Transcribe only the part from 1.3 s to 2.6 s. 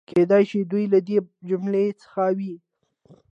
جملې څخه وي.